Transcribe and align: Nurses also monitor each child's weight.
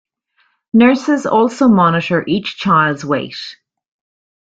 Nurses 0.73 1.27
also 1.27 1.67
monitor 1.67 2.23
each 2.25 2.57
child's 2.57 3.05
weight. 3.05 3.37